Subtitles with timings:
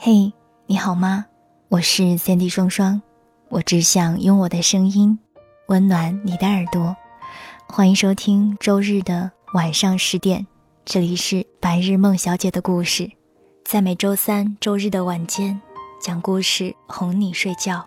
[0.00, 0.32] 嘿，
[0.66, 1.26] 你好吗？
[1.68, 3.02] 我是三 D 双双，
[3.48, 5.18] 我只想用我的声音
[5.66, 6.96] 温暖你的耳朵。
[7.66, 10.46] 欢迎收听周日的晚上十点，
[10.84, 13.10] 这里是白日梦小姐的故事，
[13.64, 15.60] 在每周三、周日的晚间
[16.00, 17.84] 讲故事哄你睡觉。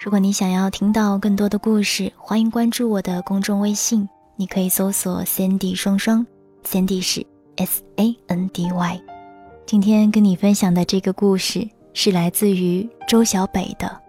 [0.00, 6.24] 如果你想要听到更多的故事，欢迎关注我的公众微信，你可以搜索 “Sandy 双双
[6.62, 9.09] ”，Sandy 是 S A N D Y。
[9.70, 14.00] 今天跟你分享的这个故事是来自于周小北的。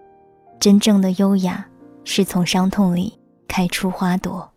[0.60, 1.64] 真正的优雅
[2.04, 3.14] 是从伤痛里
[3.48, 4.50] 开出花朵。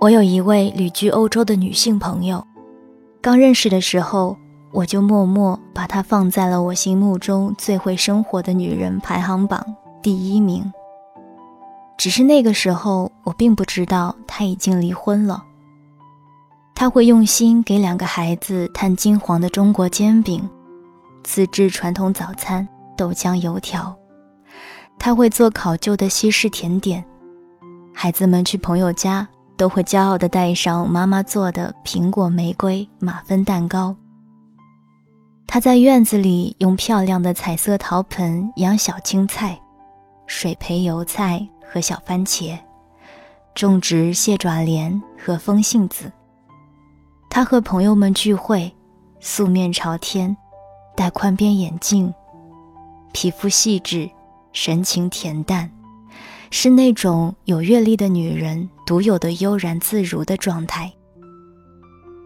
[0.00, 2.44] 我有一位旅居欧洲的女性朋友，
[3.20, 4.36] 刚认识的时候，
[4.72, 9.64] 我就默默把她放在了我心目中最会生活的女人排行榜
[10.02, 10.72] 第一名。
[11.96, 15.44] 只是那个时候，我并不知道她已经离婚了。
[16.82, 20.50] 他会用心给两个孩子摊金黄的中国煎饼，
[21.22, 22.66] 自制传统早餐
[22.96, 23.96] 豆浆油条。
[24.98, 27.04] 他会做考究的西式甜点，
[27.94, 33.94] 孩子们去朋友家都会骄傲地带上妈妈做的苹果玫瑰马芬蛋糕。
[35.46, 39.56] 他在院子里用漂亮的彩色陶盆养小青菜、
[40.26, 42.58] 水培油菜和小番茄，
[43.54, 46.10] 种植蟹爪莲和风信子。
[47.34, 48.70] 他和朋友们聚会，
[49.18, 50.36] 素面朝天，
[50.94, 52.12] 戴宽边眼镜，
[53.14, 54.10] 皮肤细致，
[54.52, 55.70] 神情恬淡，
[56.50, 60.92] 是那种有阅历的女人独有的悠然自如的状态。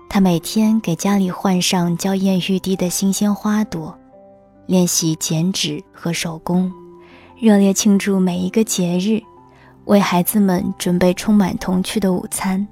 [0.08, 3.96] 他每天给家里换上娇艳欲滴的新鲜花朵，
[4.66, 6.72] 练习剪纸和手工，
[7.38, 9.22] 热烈庆祝每一个节日，
[9.84, 12.66] 为孩子们准备充满童趣的午餐。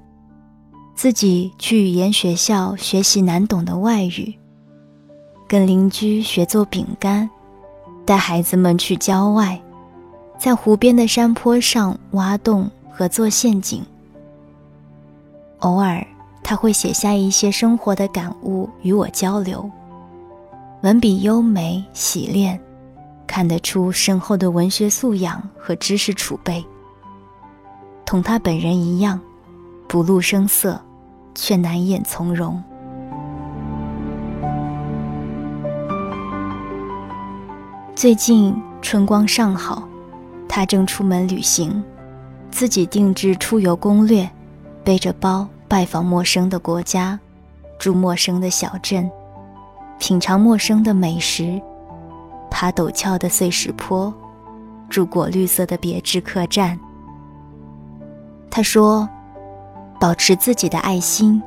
[0.95, 4.33] 自己去语言学校学习难懂的外语，
[5.45, 7.29] 跟邻居学做饼干，
[8.05, 9.61] 带孩子们去郊外，
[10.39, 13.83] 在湖边的山坡上挖洞和做陷阱。
[15.59, 16.05] 偶尔，
[16.41, 19.69] 他会写下一些生活的感悟与我交流，
[20.81, 22.57] 文笔优美洗练，
[23.27, 26.63] 看得出深厚的文学素养和知识储备。
[28.05, 29.19] 同他本人一样。
[29.87, 30.81] 不露声色，
[31.33, 32.61] 却难掩从容。
[37.95, 39.87] 最近春光尚好，
[40.49, 41.83] 他正出门旅行，
[42.51, 44.29] 自己定制出游攻略，
[44.83, 47.17] 背着包拜访陌生的国家，
[47.79, 49.09] 住陌生的小镇，
[49.97, 51.61] 品尝陌生的美食，
[52.51, 54.13] 爬陡峭的碎石坡，
[54.89, 56.77] 住果绿色的别致客栈。
[58.49, 59.07] 他说。
[59.99, 61.41] 保持自己的爱心，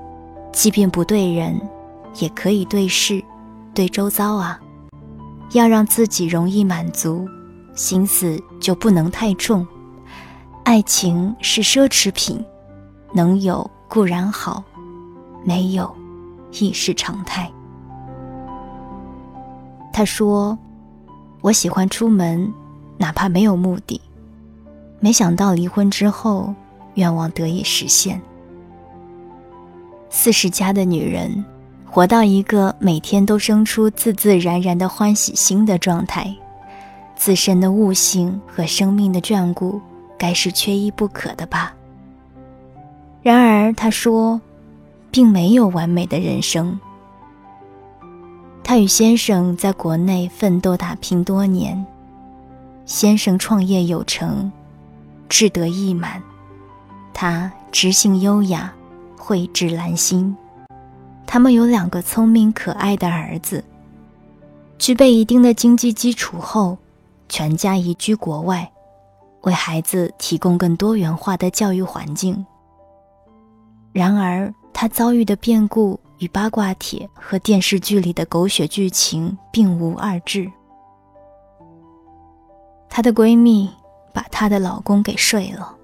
[0.52, 1.60] 即便不对人，
[2.16, 3.22] 也可以对事，
[3.74, 4.60] 对周遭啊。
[5.52, 7.26] 要让自己容易满足，
[7.74, 9.66] 心思就不能太重。
[10.64, 12.44] 爱情是奢侈品，
[13.12, 14.62] 能有固然好，
[15.44, 15.90] 没有
[16.52, 17.50] 亦是常态。
[19.92, 20.58] 他说
[21.40, 22.52] ：“我喜欢出门，
[22.98, 24.00] 哪怕没有目的。”
[25.00, 26.54] 没想到离婚之后，
[26.94, 28.20] 愿望得以实现。
[30.10, 31.44] 四十加的女人，
[31.84, 36.34] 活到一个每天都生出自自然然的欢喜心的状态，
[37.14, 39.80] 自身的悟性和生命的眷顾，
[40.18, 41.74] 该是缺一不可的吧。
[43.22, 44.40] 然而，她说，
[45.10, 46.78] 并没有完美的人生。
[48.64, 51.84] 她与先生在国内奋斗打拼多年，
[52.86, 54.50] 先生创业有成，
[55.28, 56.22] 志得意满，
[57.12, 58.72] 她知性优雅。
[59.28, 60.34] 蕙质兰心，
[61.26, 63.62] 他们有两个聪明可爱的儿子。
[64.78, 66.78] 具备一定的经济基础后，
[67.28, 68.72] 全家移居国外，
[69.42, 72.46] 为孩子提供更多元化的教育环境。
[73.92, 80.50] 然而，他遭遇的变故与八卦帖和电视剧里的狗血剧情并无二致。
[82.88, 83.70] 她的闺蜜
[84.14, 85.76] 把她的老公给睡了。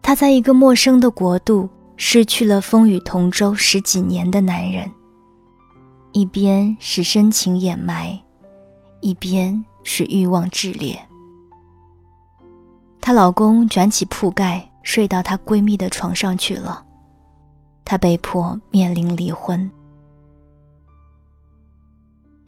[0.00, 1.68] 她在一个陌生的国度。
[1.96, 4.90] 失去了风雨同舟十几年的男人，
[6.12, 8.18] 一边是深情掩埋，
[9.00, 10.98] 一边是欲望炽烈。
[13.00, 16.84] 她老公卷起铺盖睡到她闺蜜的床上去了，
[17.84, 19.70] 她被迫面临离婚。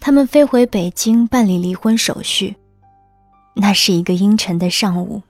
[0.00, 2.56] 他们飞回北京办理离婚手续，
[3.54, 5.22] 那是一个阴沉的上午。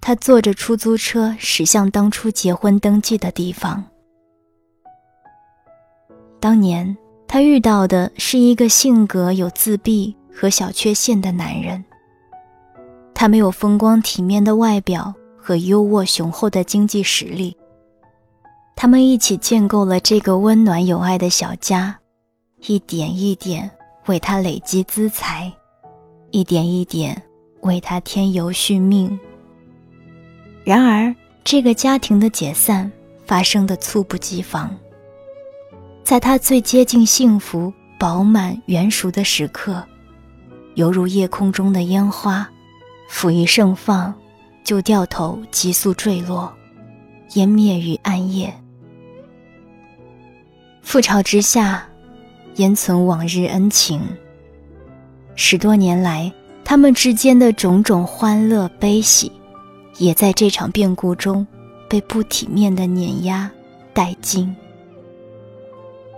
[0.00, 3.84] 他坐着出租车驶向当初结婚登记的地方，
[6.40, 6.96] 当年
[7.28, 11.84] 他遇到的是一个性格有自闭和小缺陷的男人。
[13.14, 17.54] 他没有风光体面的外表和优渥雄厚的经济实力。
[18.74, 21.98] 他们一起建构了这个温暖有爱的小家，
[22.60, 23.70] 一点一点
[24.06, 25.52] 为他累积资财，
[26.30, 27.22] 一点一点
[27.60, 29.20] 为他添油续命。
[30.64, 32.90] 然而，这个家庭的解散
[33.26, 34.76] 发生的猝不及防，
[36.04, 39.82] 在他最接近幸福、饱满、圆熟的时刻，
[40.74, 42.48] 犹如夜空中的烟花。
[43.08, 44.14] 甫一盛放，
[44.62, 46.52] 就掉头急速坠落，
[47.30, 48.54] 湮灭于暗夜。
[50.84, 51.88] 覆巢之下，
[52.54, 54.00] 焉存往日恩情？
[55.34, 56.32] 十多年来，
[56.64, 59.32] 他们之间的种种欢乐悲喜，
[60.00, 61.46] 也在这场变故中
[61.86, 63.50] 被不体面的碾压
[63.94, 64.56] 殆尽。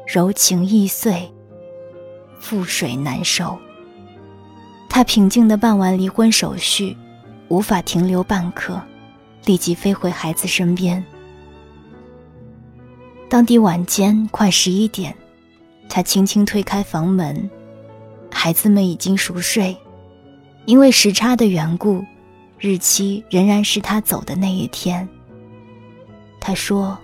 [0.07, 1.29] 柔情易碎，
[2.41, 3.59] 覆水难收。
[4.89, 6.97] 他平静地办完离婚手续，
[7.49, 8.81] 无法停留半刻，
[9.47, 11.05] 立即飞回孩子身边。
[13.29, 15.13] 当地晚间快十一点，
[15.89, 17.51] 他轻轻推开房门，
[18.31, 19.77] 孩子们已经熟睡，
[20.67, 22.05] 因为时差的缘故，
[22.63, 25.09] 日期仍然是他走的那一天。
[26.39, 26.97] 他说：“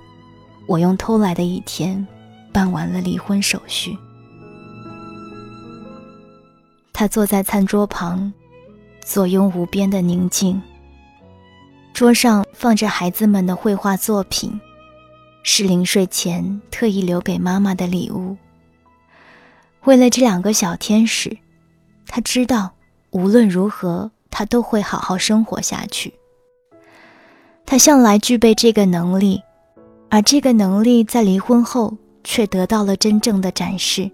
[0.69, 2.07] 我用偷来的一天，
[2.53, 3.99] 办完了离婚手续。”
[6.95, 8.33] 他坐在餐桌旁，
[9.05, 10.63] 坐拥无边的宁静。
[11.93, 14.61] 桌上放着孩子们的绘画作品，
[15.43, 18.37] 是临睡前特意留给妈妈的礼物。
[19.87, 21.37] 为了这两个小天使，
[22.07, 22.75] 他知道
[23.11, 26.15] 无论如何，他都会好好生活下去。
[27.67, 29.43] 他向来具备这个能力，
[30.09, 34.11] 而这个能力在离婚后却得到了真正的展示。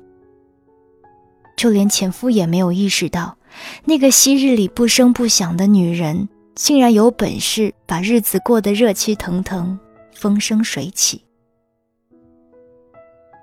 [1.56, 3.37] 就连前夫也没有意识到，
[3.84, 9.78] 那个昔日里不声不响的女人，竟然有本事把日子过得热气腾腾、
[10.12, 11.22] 风生水起。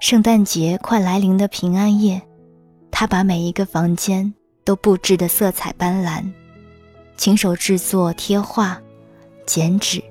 [0.01, 2.21] 圣诞节快来临的平安夜，
[2.91, 4.33] 他把每一个房间
[4.65, 6.29] 都布置得色彩斑斓，
[7.21, 8.81] 亲手制作贴画、
[9.45, 10.03] 剪纸，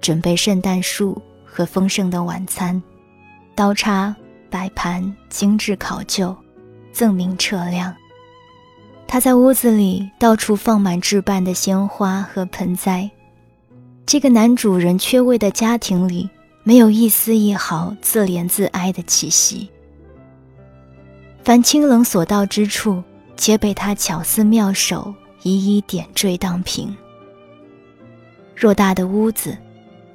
[0.00, 2.82] 准备圣诞树和丰盛的晚餐，
[3.54, 4.16] 刀叉、
[4.48, 6.34] 摆盘精致考究。
[6.94, 7.94] 锃明澈亮。
[9.06, 13.10] 他在屋子里到处放满置办的鲜花和盆栽。
[14.06, 16.26] 这个男主人缺位的家庭里，
[16.62, 19.68] 没有一丝一毫自怜自哀的气息。
[21.44, 23.02] 凡清冷所到之处，
[23.36, 26.94] 皆被他巧思妙手一一点缀荡平。
[28.56, 29.56] 偌大的屋子，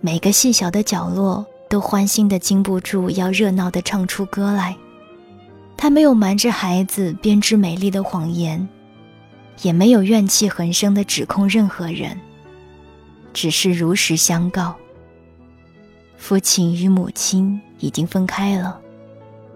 [0.02, 4.76] 每个细小的角落都欢欣的禁不住要热闹的唱出歌来。
[5.78, 8.68] 他没有瞒着孩子编织美丽的谎言，
[9.62, 12.18] 也没有怨气横生的指控任何人，
[13.34, 14.76] 只是如实相告：
[16.18, 18.80] 父亲与母亲已经分开了，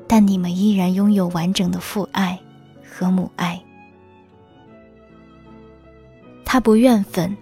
[0.07, 2.37] 但你们依然拥有完整的父爱
[2.83, 3.61] 和母爱。
[6.51, 7.37] 他不怨愤，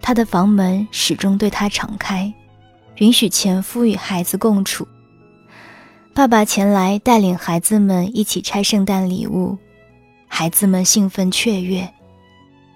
[0.00, 2.32] 他的房门始终对他敞开，
[2.96, 4.88] 允许前夫与孩子共处。
[6.14, 9.58] 爸爸前来带领孩子们一起拆圣诞礼物，
[10.28, 11.86] 孩子们兴奋雀跃，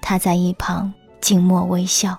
[0.02, 0.92] 他在一旁
[1.22, 2.18] 静默微笑。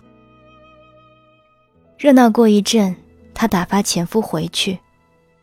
[2.00, 2.96] 热闹过一阵，
[3.36, 4.80] 他打发前夫回去，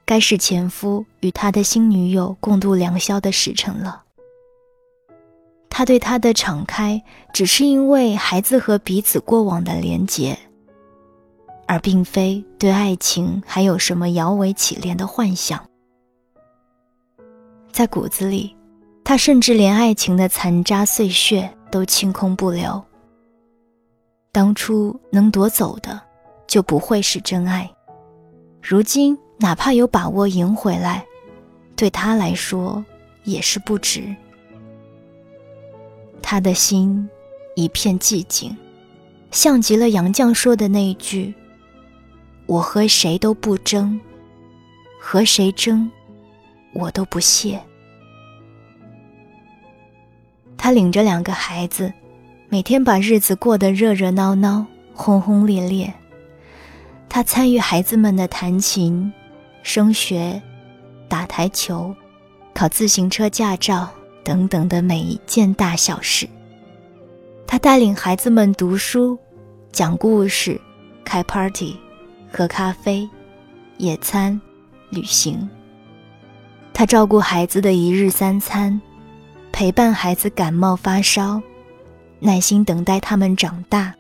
[0.05, 4.03] 该是前夫与他的新女友共度良宵的时辰了。
[5.81, 10.39] 他对他的敞开，只是因为孩子和彼此过往的连结。
[11.67, 15.59] 而并非对爱情还有什么摇尾乞怜的幻想。
[17.73, 18.55] 在骨子里，
[19.03, 22.85] 他甚至连爱情的残渣碎屑都清空不留。
[24.33, 25.99] 当初能夺走的，
[26.47, 27.65] 就不会是真爱；
[28.61, 31.07] 如今哪怕有把握赢回来，
[31.75, 32.85] 对他来说
[33.25, 34.15] 也是不值。
[36.23, 37.09] 他的心
[37.57, 38.57] 一片寂静，
[39.31, 41.35] 像极了杨绛说的那一句。
[42.47, 44.01] 我和谁都不争，
[45.01, 45.89] 和谁争，
[46.73, 47.61] 我都不屑。
[50.57, 51.93] 他领着两个孩子，
[52.49, 55.95] 每天把日子过得热热闹闹、轰轰烈烈。
[57.09, 59.13] 他参与孩子们的弹琴、
[59.63, 60.43] 升学、
[61.09, 61.95] 打台球、
[62.53, 63.89] 考自行车驾照
[64.31, 66.25] 等等的每一件大小事。
[67.49, 69.19] 他带领孩子们读书、
[69.73, 70.61] 讲故事、
[71.05, 71.75] 开 party。
[72.33, 73.11] 喝咖啡、
[73.79, 74.41] 野餐、
[74.91, 75.51] 旅行，
[76.73, 78.81] 他照顾孩子的一日三餐，
[79.51, 81.43] 陪伴孩子感冒发烧，
[82.21, 83.93] 耐心等待他们长大。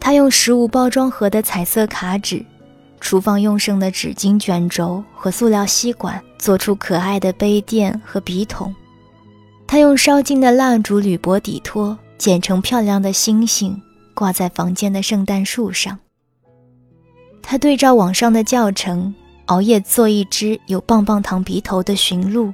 [0.00, 2.42] 他用食物包装盒的彩色卡纸。
[2.98, 8.74] 厨房用剩的纸巾卷轴和塑料吸管做出可爱的杯垫和笔筒，
[9.66, 13.82] 他用烧尽的蜡烛铝箔底托剪成漂亮的星星，
[14.14, 15.98] 挂在房间的圣诞树上。
[17.42, 19.14] 他对照网上的教程，
[19.46, 22.52] 熬夜做一只有棒棒糖鼻头的驯鹿，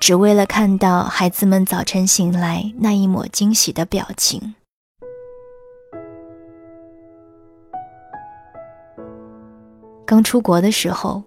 [0.00, 4.54] 只为了看到孩子们早晨醒来那一抹惊喜的表情。
[10.04, 11.22] 刚出国的时候，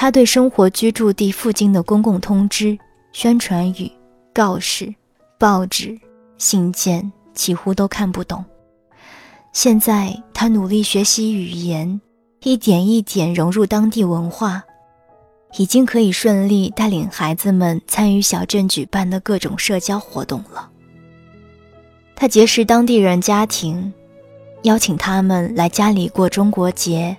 [0.00, 2.78] 他对生活居住地附近的公共通知、
[3.12, 3.92] 宣传语、
[4.32, 4.94] 告示、
[5.36, 5.94] 报纸、
[6.38, 8.42] 信件几乎都看不懂。
[9.52, 12.00] 现在他努力学习语言，
[12.42, 14.64] 一点一点融入当地文化，
[15.58, 20.70] 已经可以顺利带领孩子们参与小镇举办的各种社交活动了。
[22.16, 23.92] 他结识当地人家庭，
[24.62, 27.14] 邀请他们来家里过中国节。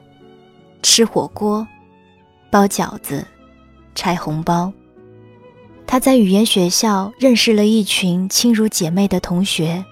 [0.82, 1.68] 吃火锅，
[2.52, 3.26] 包饺子，
[3.96, 4.72] 拆红包。
[5.88, 9.84] 他在语言学校认识了一群亲如姐妹的同学，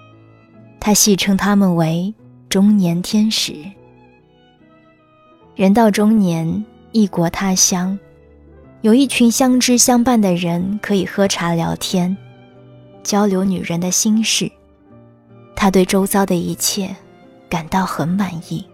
[0.77, 2.13] 他戏称他们为
[2.49, 3.55] “中年天使”。
[5.55, 7.97] 人到中年，异国他乡，
[8.81, 12.15] 有一群相知相伴的人可以喝茶聊天，
[13.03, 14.51] 交流女人的心事。
[15.55, 16.93] 他对周遭的一切
[17.49, 18.65] 感到很满意。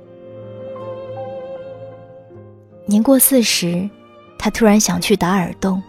[2.88, 3.90] 年过四十，
[4.38, 5.82] 他突然想去打耳洞，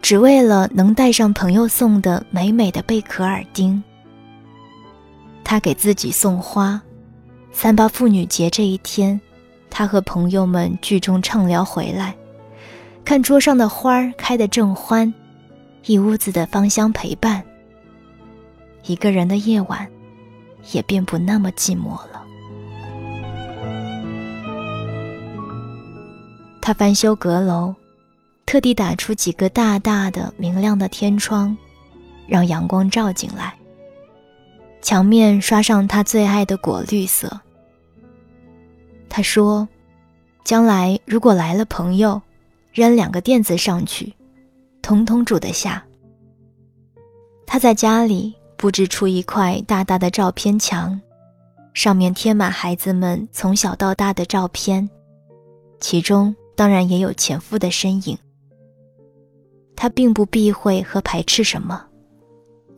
[0.00, 3.82] 只为了能戴上朋友送的美美的贝壳耳钉。
[5.42, 6.80] 他给自己送花，
[7.52, 9.20] 三八妇女节这一天，
[9.68, 12.14] 他和朋友们聚众畅聊回来，
[13.04, 15.12] 看桌上的花儿开得正欢，
[15.84, 17.42] 一屋子的芳香陪伴，
[18.86, 19.86] 一个人的夜晚，
[20.72, 22.23] 也便不那么寂寞了。
[26.66, 27.74] 他翻修阁楼，
[28.46, 31.54] 特地打出几个大大的、明亮的天窗，
[32.26, 33.54] 让阳光照进来。
[34.80, 37.38] 墙面刷上他最爱的果绿色。
[39.10, 39.68] 他说
[40.42, 42.18] ：“将来如果来了朋友，
[42.72, 44.14] 扔两个垫子上去，
[44.80, 45.84] 通通住得下。”
[47.46, 50.98] 他在家里布置出一块大大的照片墙，
[51.74, 54.88] 上面贴满孩子们从小到大的照片，
[55.78, 56.34] 其中。
[56.56, 58.16] 当然也有前夫的身影。
[59.76, 61.84] 他并不避讳和排斥什么，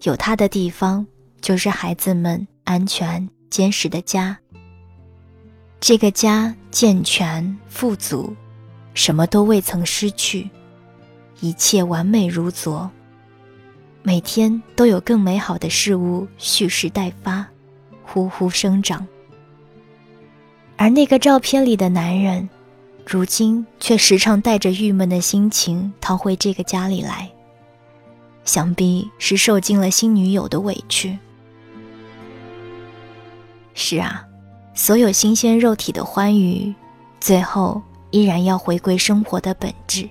[0.02, 1.06] 有他的地方
[1.40, 4.36] 就是孩子们安全坚实的家。
[5.78, 8.34] 这个家健全富足，
[8.94, 10.48] 什么都未曾失去，
[11.40, 12.90] 一切完美如昨。
[14.02, 17.46] 每天都有更美好的事物蓄势待发，
[18.02, 19.06] 呼呼生长。
[20.76, 22.48] 而那个照片里的男人。
[23.08, 27.30] 如今却时常带着郁闷的心情逃回这个家里来，
[28.44, 31.16] 想必是受尽了新女友的委屈。
[33.74, 34.26] 是啊，
[34.74, 36.74] 所有新鲜肉体的欢愉，
[37.20, 40.10] 最后依然要回归生活的本质。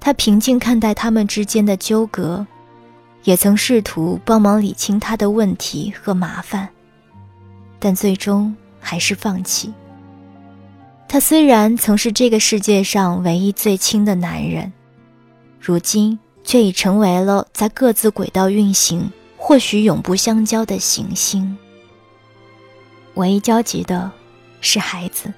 [0.00, 2.46] 他平静看待他们之间的纠葛，
[3.24, 6.66] 也曾试图帮忙理清他的问题和麻烦，
[7.78, 9.70] 但最终还是放弃。
[11.08, 14.72] 他虽然曾是这个世界上唯一最亲的男人，
[15.60, 21.56] 如今却已成为了在各自轨道运行、或许永不相交的行星。
[23.14, 24.10] 唯一焦急的
[24.60, 25.32] 是孩子，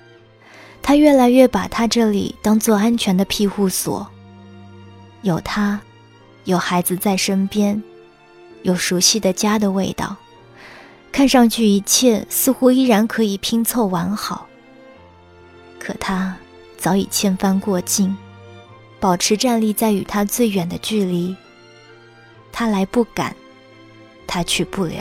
[0.83, 4.09] 他越来越把他这里当做安全的庇护所。
[5.23, 5.81] 有他，
[6.45, 7.81] 有孩子在身边，
[8.63, 10.17] 有熟悉的家的味道，
[11.13, 14.48] 看上去一切似乎依然可以拼凑完好。
[16.09, 16.35] 他
[16.79, 18.17] 早已千帆过尽，
[18.99, 21.37] 保持站立在与他最远的距离。
[22.51, 23.37] 他来不敢，
[24.27, 24.97] 他去不留。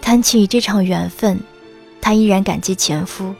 [0.00, 1.38] 谈起这场缘分，
[2.00, 3.34] 他依然感激前夫，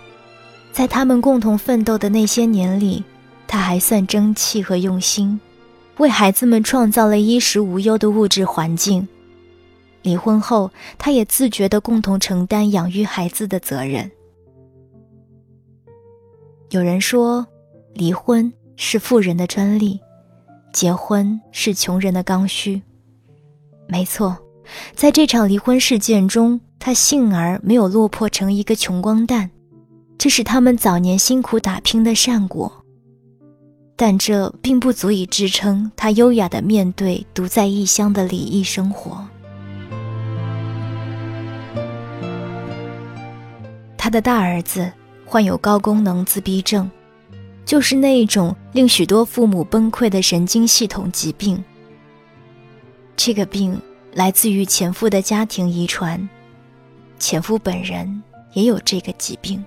[0.70, 3.02] 在他们共同奋斗的那些年里，
[3.46, 5.40] 他还算争气和用心，
[5.96, 9.08] 为孩子们创造了衣食无忧的物质环境。
[10.04, 14.08] 离婚后，他也自觉地共同承担养育孩子的责任。
[16.70, 17.46] 有人说，
[17.94, 19.98] 离婚是富人的专利，
[20.74, 22.82] 结婚是穷人的刚需。
[23.88, 24.36] 没错，
[24.94, 29.50] 在这场离婚事件中，他幸而没有落魄成一个穷光蛋，
[30.18, 32.70] 这是他们早年辛苦打拼的善果，
[33.96, 39.26] 但这并不足以支撑他优雅的面对独在异乡的离异生活。
[44.04, 44.92] 他的大儿子
[45.24, 46.90] 患有高功能自闭症，
[47.64, 51.64] 就是那一种令许多父母崩溃的神经系统疾病。
[53.16, 53.80] 这个病
[54.12, 56.28] 来自于前夫的家庭遗传，
[57.18, 59.64] 前夫本人也有这个疾病。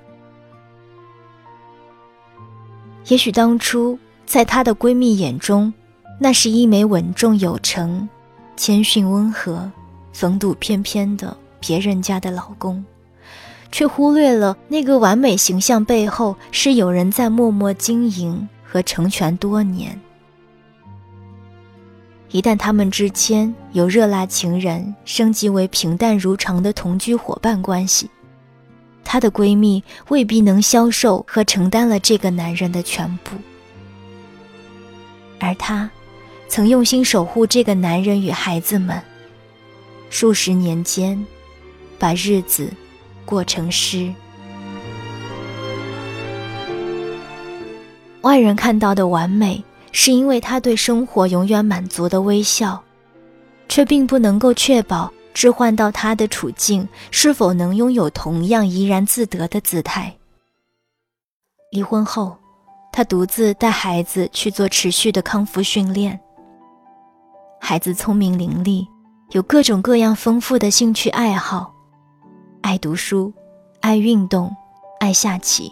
[3.07, 5.73] 也许当初在她的闺蜜眼中，
[6.19, 8.07] 那是一枚稳重有成、
[8.55, 9.71] 谦逊温和、
[10.13, 12.85] 风度翩翩的别人家的老公。
[13.71, 19.99] 却忽略了那个完美形象背后是有人在默默经营和成全多年。
[22.31, 28.09] 一旦他们之间由热辣情人升级为平淡如常的同居伙伴关系，
[29.03, 33.31] 她的闺蜜未必能消受和承担了这个男人的全部，
[35.39, 35.89] 而她，
[36.49, 39.01] 曾用心守护这个男人与孩子们，
[40.09, 41.25] 数十年间，
[41.97, 42.69] 把日子。
[43.27, 44.11] 过成诗，
[48.21, 52.81] 外人看到的完美，是因为他对生活永远满足的微笑，
[53.67, 60.15] 却并不能够确保置换到他的处境是否能拥有同样怡然自得的姿态。
[61.71, 62.37] 离婚后，
[62.93, 66.17] 他独自带孩子去做持续的康复训练。
[67.59, 68.87] 孩子聪明伶俐，
[69.31, 71.76] 有各种各样丰富的兴趣爱好。
[72.61, 73.33] 爱读书，
[73.81, 74.55] 爱运动，
[74.99, 75.71] 爱下棋，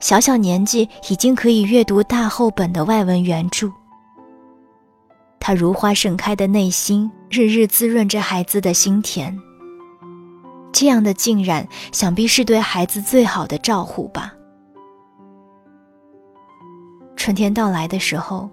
[0.00, 3.70] 小小年纪已经可以阅读大厚本的外文原著。
[5.38, 9.36] 他如花盛开的内心，日日滋润着孩子的心田。
[10.72, 14.32] 这样的浸染，想必是对孩子最好的照护吧。
[17.14, 18.48] 春天到来的时候，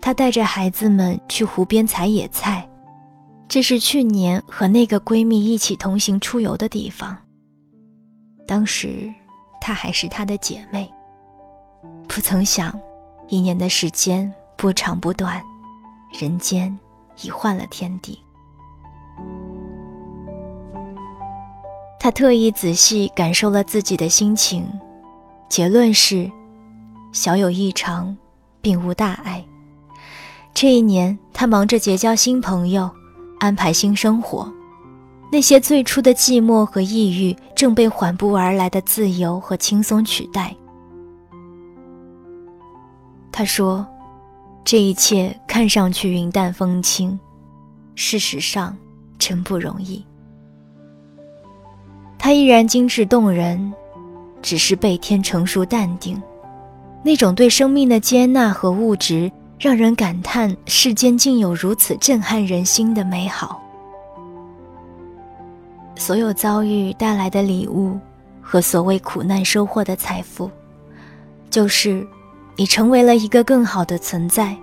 [0.00, 2.68] 他带着孩子们去湖边采野菜。
[3.48, 7.16] 这是去年和那个闺蜜一起同行出游的地方。
[8.46, 9.12] 当时，
[9.60, 10.90] 她还是她的姐妹。
[12.08, 12.78] 不曾想，
[13.28, 15.42] 一年的时间不长不短，
[16.18, 16.76] 人间
[17.22, 18.18] 已换了天地。
[21.98, 24.66] 她特意仔细感受了自己的心情，
[25.48, 26.30] 结论是：
[27.12, 28.16] 小有异常，
[28.60, 29.44] 并无大碍。
[30.52, 32.90] 这一年，她忙着结交新朋友。
[33.46, 34.52] 安排新生活，
[35.30, 40.52] 那些最初的寂寞和抑郁正被缓步而来的自由和轻松取代。
[43.30, 43.86] 他说
[44.66, 47.16] ：“这一切看上去云淡风轻，
[47.94, 48.76] 事实上
[49.16, 50.04] 真不容易。”
[52.18, 53.72] 他依然精致动人，
[54.42, 56.20] 只是被天成熟淡定，
[57.04, 59.30] 那种对生命的接纳和物质。
[59.58, 63.62] 让人感叹世间竟有如此震撼人心的美好。
[65.96, 67.98] 所有遭遇带来的礼物，
[68.42, 70.50] 和所谓苦难收获的财富，
[71.48, 72.06] 就是
[72.54, 74.54] 你成为了一个更好的存在。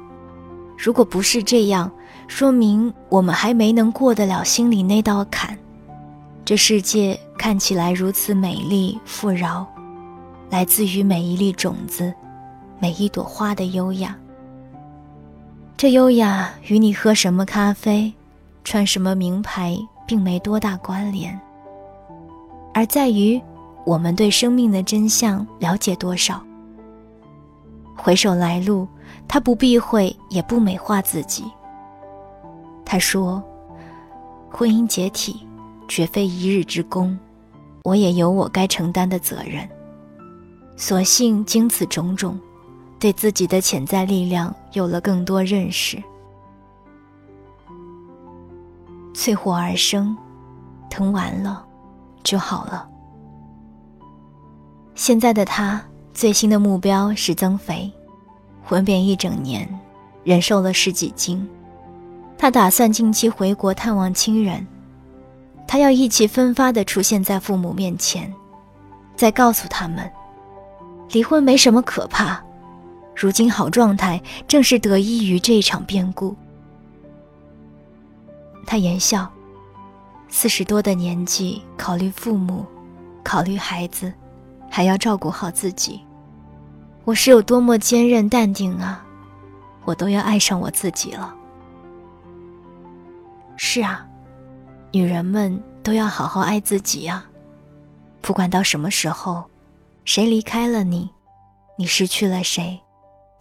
[0.77, 1.91] 如果不是这样，
[2.27, 5.57] 说明我们还没能过得了心里那道坎。
[6.45, 9.65] 这世界看起来如此美丽富饶，
[10.51, 12.13] 来自于每一粒种子，
[12.79, 14.15] 每一朵花的优雅。
[15.75, 18.13] 这优雅与你喝什么咖啡、
[18.63, 21.37] 穿什么名牌并没多大关联，
[22.73, 23.41] 而在于
[23.85, 26.41] 我们对生命的真相了解多少。
[27.97, 28.87] 回首来路，
[29.27, 31.43] 他不避讳，也不美化自己。
[32.85, 33.43] 他说
[34.49, 35.45] ：“婚姻解体
[35.87, 37.17] 绝非一日之功，
[37.83, 39.67] 我也有我该承担的责任。
[40.77, 42.39] 所幸经此种种。”
[43.03, 46.01] 对自己的潜在力量有了更多认识，
[49.13, 50.15] 淬火而生，
[50.89, 51.65] 疼完了
[52.23, 52.87] 就好了。
[54.95, 57.91] 现在的他最新的目标是增肥，
[58.63, 59.67] 混扁一整年，
[60.23, 61.45] 人瘦了十几斤。
[62.37, 64.65] 他打算近期回国探望亲人，
[65.67, 68.33] 他要意气风发地出现在父母面前，
[69.13, 70.09] 再告诉他们，
[71.11, 72.41] 离婚没什么可怕。
[73.15, 76.35] 如今好状态，正是得益于这一场变故。
[78.65, 79.31] 他言笑，
[80.29, 82.65] 四十多的年纪，考虑父母，
[83.23, 84.11] 考虑孩子，
[84.69, 86.01] 还要照顾好自己，
[87.05, 89.05] 我是有多么坚韧淡定啊！
[89.85, 91.35] 我都要爱上我自己了。
[93.57, 94.07] 是啊，
[94.91, 97.25] 女人们都要好好爱自己啊！
[98.21, 99.43] 不管到什么时候，
[100.05, 101.09] 谁离开了你，
[101.77, 102.79] 你失去了谁，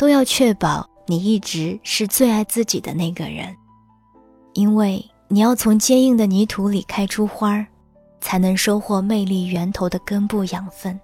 [0.02, 3.54] 都要确保你一直是最爱自己的那个人，
[4.52, 7.64] 因为你要从坚硬的泥土里开出花儿，
[8.20, 10.98] 才能收获魅力源头的根部养分。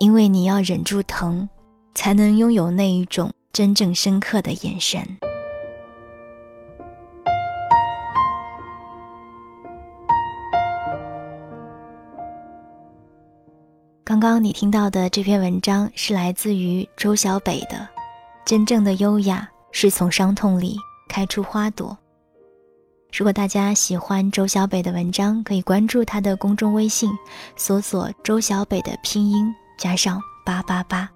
[0.00, 1.48] 因为你要忍住疼，
[1.94, 5.00] 才能拥有那一种真正深刻的眼神。
[14.18, 17.76] 刚刚你听到的这篇文章是来自于周小北的，
[18.44, 20.76] 《真正的优雅是从伤痛里
[21.08, 21.90] 开出花朵》。
[23.16, 27.12] 如果大家喜欢周小北的文章，可以关注他的公众微信，
[27.56, 31.08] 搜索“周小北”的拼音加上八八八。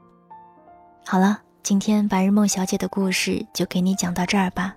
[1.04, 4.76] 好了，今天白日梦小姐的故事就给你讲到这儿吧。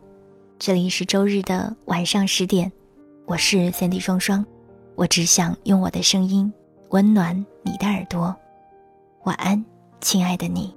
[0.57, 2.71] 这里是周日的晚上十点，
[3.27, 4.43] 我是三 D 双双，
[4.95, 6.51] 我只想用我的声音
[6.89, 7.45] 温暖。
[7.63, 8.35] 你的耳朵，
[9.23, 9.65] 晚安，
[9.99, 10.73] 亲爱的你。